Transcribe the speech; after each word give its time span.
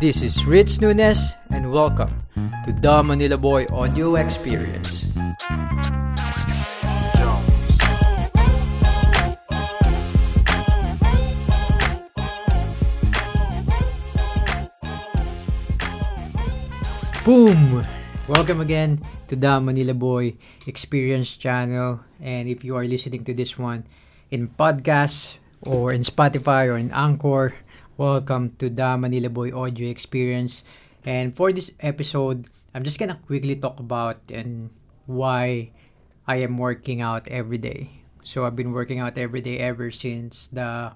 This 0.00 0.24
is 0.24 0.44
Rich 0.48 0.80
Nunes 0.80 1.36
and 1.52 1.72
welcome 1.72 2.24
to 2.64 2.72
the 2.72 3.04
Manila 3.04 3.36
Boy 3.36 3.68
Audio 3.68 4.16
Experience. 4.16 5.04
Boom! 17.24 17.84
Welcome 18.24 18.60
again 18.64 19.04
to 19.28 19.36
the 19.36 19.60
Manila 19.60 19.92
Boy 19.92 20.34
Experience 20.66 21.36
channel. 21.36 22.00
And 22.20 22.48
if 22.48 22.64
you 22.64 22.76
are 22.76 22.84
listening 22.88 23.24
to 23.24 23.34
this 23.34 23.58
one 23.58 23.84
in 24.32 24.48
podcast 24.48 25.36
or 25.62 25.92
in 25.92 26.00
Spotify 26.00 26.72
or 26.72 26.78
in 26.78 26.90
Anchor, 26.92 27.54
welcome 27.96 28.56
to 28.56 28.70
the 28.70 28.96
Manila 28.96 29.28
Boy 29.28 29.52
Audio 29.52 29.90
Experience. 29.90 30.64
And 31.04 31.36
for 31.36 31.52
this 31.52 31.70
episode, 31.80 32.48
I'm 32.74 32.82
just 32.82 32.98
gonna 32.98 33.20
quickly 33.26 33.56
talk 33.56 33.78
about 33.80 34.20
and 34.32 34.70
why 35.04 35.72
I 36.26 36.36
am 36.36 36.56
working 36.56 37.00
out 37.00 37.28
every 37.28 37.58
day. 37.58 37.90
So 38.24 38.46
I've 38.46 38.56
been 38.56 38.72
working 38.72 39.00
out 39.00 39.18
every 39.18 39.40
day 39.40 39.58
ever 39.58 39.90
since 39.90 40.48
the 40.48 40.92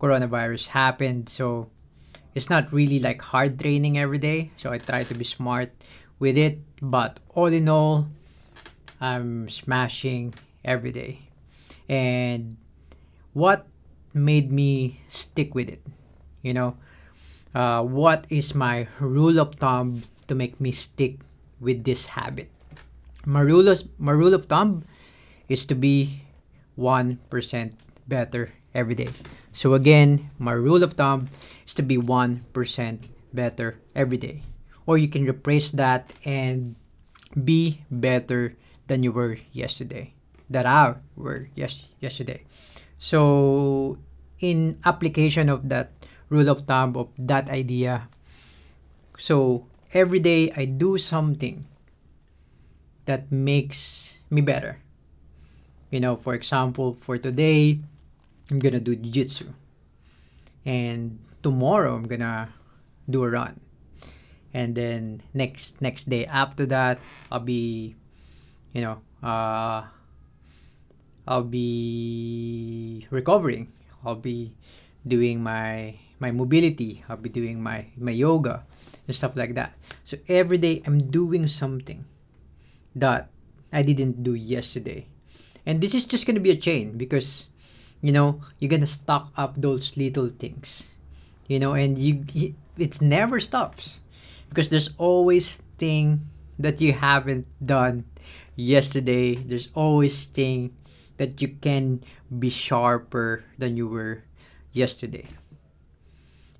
coronavirus 0.00 0.68
happened. 0.68 1.28
So 1.28 1.70
it's 2.34 2.50
not 2.50 2.72
really 2.72 3.00
like 3.00 3.22
hard 3.22 3.58
training 3.58 3.96
every 3.96 4.18
day. 4.18 4.50
So 4.56 4.70
I 4.70 4.78
try 4.78 5.04
to 5.04 5.14
be 5.14 5.24
smart 5.24 5.72
with 6.18 6.36
it. 6.36 6.60
But 6.82 7.20
all 7.30 7.52
in 7.52 7.68
all, 7.68 8.08
I'm 9.00 9.48
smashing 9.48 10.34
every 10.64 10.92
day. 10.92 11.30
And 11.88 12.56
what 13.32 13.66
made 14.14 14.50
me 14.50 15.02
stick 15.08 15.54
with 15.54 15.68
it? 15.68 15.82
You 16.42 16.54
know, 16.54 16.76
uh, 17.54 17.82
what 17.82 18.26
is 18.30 18.54
my 18.54 18.88
rule 19.00 19.38
of 19.38 19.56
thumb 19.56 20.02
to 20.28 20.34
make 20.34 20.60
me 20.60 20.72
stick 20.72 21.18
with 21.60 21.84
this 21.84 22.06
habit? 22.14 22.50
My 23.26 23.40
rule, 23.40 23.68
of, 23.68 23.82
my 23.98 24.12
rule 24.12 24.34
of 24.34 24.46
thumb 24.46 24.84
is 25.48 25.66
to 25.66 25.74
be 25.74 26.22
1% 26.78 27.18
better 28.06 28.52
every 28.74 28.94
day. 28.94 29.08
So 29.52 29.74
again, 29.74 30.30
my 30.38 30.52
rule 30.52 30.82
of 30.82 30.94
thumb 30.94 31.28
is 31.66 31.74
to 31.74 31.82
be 31.82 31.96
1% 31.96 32.42
better 33.32 33.78
every 33.94 34.18
day. 34.18 34.42
Or 34.86 34.98
you 34.98 35.08
can 35.08 35.24
replace 35.24 35.70
that 35.70 36.12
and 36.24 36.76
be 37.32 37.82
better 37.90 38.56
than 38.86 39.02
you 39.02 39.12
were 39.12 39.38
yesterday. 39.52 40.12
That 40.50 40.66
I 40.66 40.96
were 41.16 41.48
yes 41.54 41.86
yesterday. 42.00 42.44
So 43.04 44.00
in 44.40 44.80
application 44.80 45.52
of 45.52 45.68
that 45.68 45.92
rule 46.32 46.48
of 46.48 46.64
thumb 46.64 46.96
of 46.96 47.12
that 47.20 47.52
idea, 47.52 48.08
so 49.20 49.68
every 49.92 50.24
day 50.24 50.48
I 50.56 50.64
do 50.64 50.96
something 50.96 51.68
that 53.04 53.28
makes 53.28 54.16
me 54.32 54.40
better. 54.40 54.80
You 55.92 56.00
know, 56.00 56.16
for 56.16 56.32
example, 56.32 56.96
for 56.96 57.20
today, 57.20 57.84
I'm 58.48 58.56
gonna 58.56 58.80
do 58.80 58.96
jiu-jitsu. 58.96 59.52
And 60.64 61.20
tomorrow 61.44 62.00
I'm 62.00 62.08
gonna 62.08 62.56
do 63.04 63.20
a 63.20 63.28
run. 63.28 63.60
And 64.56 64.72
then 64.72 65.20
next 65.36 65.76
next 65.84 66.08
day 66.08 66.24
after 66.24 66.64
that 66.72 66.96
I'll 67.28 67.44
be 67.44 68.00
you 68.72 68.80
know, 68.80 69.04
uh 69.20 69.92
I'll 71.26 71.44
be 71.44 72.63
recovering. 73.14 73.72
I'll 74.04 74.20
be 74.20 74.52
doing 75.06 75.42
my 75.42 75.96
my 76.18 76.30
mobility. 76.30 77.04
I'll 77.08 77.20
be 77.20 77.30
doing 77.30 77.62
my 77.62 77.86
my 77.96 78.12
yoga 78.12 78.66
and 79.06 79.14
stuff 79.14 79.36
like 79.36 79.54
that. 79.54 79.72
So 80.02 80.18
every 80.28 80.58
day 80.58 80.82
I'm 80.84 80.98
doing 80.98 81.46
something 81.46 82.04
that 82.94 83.30
I 83.72 83.82
didn't 83.82 84.22
do 84.22 84.34
yesterday. 84.34 85.06
And 85.64 85.80
this 85.80 85.94
is 85.94 86.04
just 86.04 86.26
going 86.26 86.36
to 86.36 86.44
be 86.44 86.52
a 86.52 86.60
chain 86.60 86.98
because 87.00 87.48
you 88.04 88.12
know 88.12 88.44
you're 88.60 88.68
gonna 88.68 88.86
stock 88.86 89.32
up 89.34 89.56
those 89.56 89.96
little 89.96 90.28
things 90.28 90.92
you 91.48 91.58
know 91.58 91.72
and 91.72 91.96
you 91.96 92.20
it 92.76 93.00
never 93.00 93.40
stops 93.40 94.04
because 94.52 94.68
there's 94.68 94.92
always 95.00 95.64
thing 95.80 96.20
that 96.58 96.84
you 96.84 96.92
haven't 96.92 97.48
done 97.64 98.04
yesterday 98.56 99.34
there's 99.34 99.72
always 99.72 100.28
thing 100.28 100.68
that 101.16 101.40
you 101.40 101.48
can 101.60 102.02
be 102.38 102.50
sharper 102.50 103.44
than 103.58 103.76
you 103.76 103.86
were 103.86 104.24
yesterday 104.72 105.26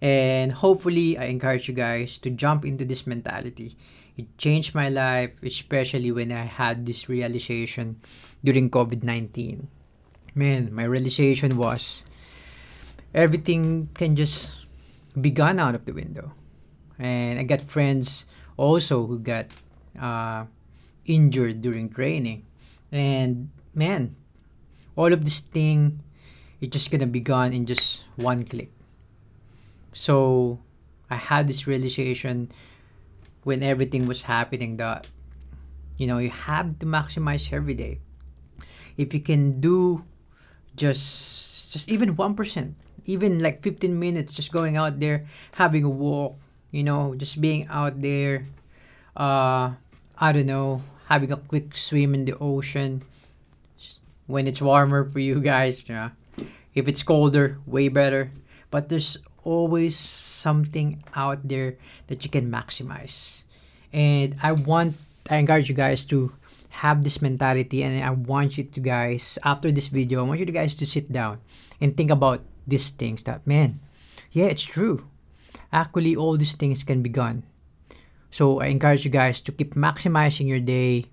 and 0.01 0.53
hopefully 0.53 1.19
i 1.19 1.25
encourage 1.25 1.69
you 1.69 1.75
guys 1.75 2.19
to 2.19 2.31
jump 2.31 2.65
into 2.65 2.85
this 2.85 3.07
mentality 3.07 3.77
it 4.17 4.27
changed 4.39 4.75
my 4.75 4.89
life 4.89 5.33
especially 5.43 6.13
when 6.13 6.31
i 6.31 6.45
had 6.45 6.87
this 6.87 7.09
realization 7.09 8.01
during 8.45 8.71
covid-19 8.71 9.67
man, 10.35 10.75
my 10.75 10.85
realization 10.85 11.57
was 11.57 12.05
everything 13.15 13.89
can 13.95 14.17
just 14.17 14.67
be 15.19 15.31
gone 15.31 15.61
out 15.61 15.75
of 15.75 15.85
the 15.87 15.93
window. 15.93 16.33
And 16.99 17.39
I 17.39 17.45
got 17.45 17.63
friends 17.63 18.27
also 18.57 19.07
who 19.07 19.19
got 19.19 19.47
uh, 19.99 20.47
injured 21.07 21.63
during 21.63 21.89
training. 21.89 22.47
And 22.91 23.51
man, 23.75 24.17
all 24.97 25.13
of 25.13 25.25
this 25.25 25.41
thing 25.41 26.01
it's 26.61 26.73
just 26.73 26.91
gonna 26.91 27.07
be 27.07 27.21
gone 27.21 27.53
in 27.53 27.67
just 27.67 28.05
one 28.17 28.45
click. 28.45 28.73
So 29.93 30.59
I 31.11 31.17
had 31.17 31.47
this 31.47 31.67
realization 31.67 32.51
when 33.43 33.63
everything 33.63 34.07
was 34.07 34.23
happening 34.25 34.79
that 34.79 35.07
you 35.99 36.07
know 36.07 36.19
you 36.19 36.31
have 36.31 36.79
to 36.81 36.87
maximize 36.87 37.53
every 37.53 37.75
day. 37.75 38.01
If 38.97 39.13
you 39.13 39.21
can 39.21 39.61
do 39.61 40.05
just 40.77 41.73
just 41.73 41.89
even 41.89 42.17
1% 42.17 42.75
even 43.05 43.39
like 43.43 43.63
15 43.63 43.99
minutes 43.99 44.33
just 44.33 44.51
going 44.53 44.77
out 44.77 45.01
there 45.01 45.27
having 45.53 45.85
a 45.85 45.91
walk 45.91 46.39
you 46.71 46.83
know 46.83 47.15
just 47.15 47.41
being 47.41 47.67
out 47.69 48.01
there 48.01 48.47
uh 49.17 49.71
i 50.19 50.33
don't 50.33 50.47
know 50.47 50.83
having 51.07 51.31
a 51.31 51.37
quick 51.37 51.77
swim 51.77 52.15
in 52.15 52.25
the 52.25 52.37
ocean 52.39 53.03
when 54.27 54.47
it's 54.47 54.63
warmer 54.63 55.09
for 55.11 55.19
you 55.19 55.41
guys 55.41 55.85
yeah. 55.89 56.11
If 56.75 56.89
it's 56.89 57.03
colder 57.03 57.59
way 57.67 57.89
better. 57.89 58.33
But 58.71 58.89
there's 58.89 59.19
always 59.45 59.95
something 59.95 61.05
out 61.15 61.47
there 61.47 61.77
that 62.09 62.25
you 62.25 62.31
can 62.31 62.51
maximize. 62.51 63.45
And 63.93 64.35
i 64.43 64.51
want 64.51 64.99
i 65.31 65.37
encourage 65.37 65.69
you 65.69 65.79
guys 65.79 66.05
to 66.11 66.35
have 66.83 67.07
this 67.07 67.23
mentality 67.23 67.87
and 67.87 68.03
I 68.03 68.11
want 68.11 68.59
you 68.59 68.65
to 68.67 68.81
guys 68.83 69.39
after 69.47 69.71
this 69.71 69.87
video 69.87 70.21
I 70.21 70.27
want 70.27 70.41
you 70.41 70.51
guys 70.51 70.75
to 70.83 70.85
sit 70.85 71.07
down 71.13 71.39
and 71.81 71.97
think 71.97 72.11
about 72.11 72.43
these 72.67 72.91
things 72.91 73.23
that 73.25 73.47
man 73.47 73.79
yeah 74.33 74.51
it's 74.51 74.67
true. 74.67 75.07
Actually 75.71 76.17
all 76.17 76.37
these 76.37 76.59
things 76.59 76.83
can 76.83 77.03
be 77.03 77.11
gone. 77.11 77.47
So 78.35 78.59
I 78.59 78.75
encourage 78.75 79.07
you 79.07 79.11
guys 79.15 79.41
to 79.47 79.53
keep 79.53 79.79
maximizing 79.79 80.51
your 80.51 80.59
day 80.59 81.07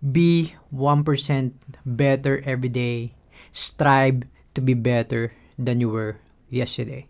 be 0.00 0.54
1% 0.74 1.52
better 1.86 2.42
every 2.44 2.68
day. 2.68 3.14
Strive 3.52 4.22
to 4.54 4.60
be 4.60 4.74
better 4.74 5.32
than 5.58 5.80
you 5.80 5.88
were 5.90 6.18
yesterday. 6.48 7.08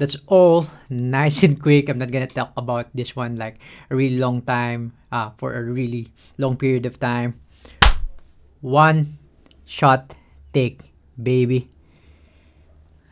That's 0.00 0.16
all 0.26 0.66
nice 0.88 1.42
and 1.44 1.60
quick. 1.60 1.88
I'm 1.88 1.98
not 1.98 2.10
gonna 2.10 2.26
talk 2.26 2.56
about 2.56 2.88
this 2.94 3.14
one 3.14 3.36
like 3.36 3.60
a 3.90 3.96
really 3.96 4.16
long 4.16 4.40
time 4.40 4.96
uh, 5.12 5.30
for 5.36 5.52
a 5.52 5.62
really 5.62 6.08
long 6.38 6.56
period 6.56 6.86
of 6.86 6.98
time. 6.98 7.36
One 8.64 9.20
shot 9.68 10.16
take 10.56 10.96
baby. 11.20 11.68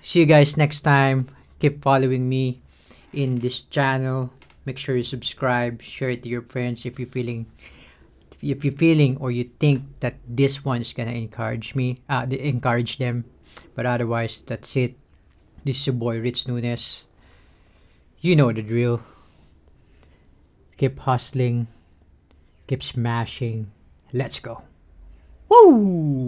See 0.01 0.21
you 0.21 0.27
guys 0.27 0.57
next 0.57 0.81
time. 0.81 1.29
Keep 1.61 1.85
following 1.85 2.25
me 2.25 2.63
in 3.13 3.45
this 3.45 3.61
channel. 3.69 4.33
Make 4.65 4.79
sure 4.79 4.97
you 4.97 5.05
subscribe 5.05 5.83
share 5.83 6.17
it 6.17 6.23
to 6.25 6.29
your 6.29 6.43
friends 6.49 6.89
if 6.89 6.99
you're 6.99 7.09
feeling 7.09 7.53
if 8.41 8.65
you're 8.65 8.75
feeling 8.75 9.17
or 9.19 9.31
you 9.31 9.51
think 9.59 9.83
that 10.01 10.15
this 10.27 10.65
one's 10.65 10.93
gonna 10.93 11.13
encourage 11.13 11.75
me 11.75 11.99
uh 12.09 12.27
encourage 12.31 12.99
them 12.99 13.25
but 13.75 13.87
otherwise 13.87 14.43
that's 14.47 14.77
it 14.77 14.95
this 15.69 15.81
is 15.81 15.87
your 15.87 16.01
boy 16.01 16.19
Rich 16.21 16.49
Nunes. 16.49 17.07
You 18.21 18.37
know 18.37 18.51
the 18.53 18.63
drill. 18.63 19.03
Keep 20.79 20.99
hustling. 21.01 21.67
Keep 22.67 22.83
smashing. 22.83 23.71
Let's 24.13 24.41
go. 24.41 24.63
Woo! 25.49 26.28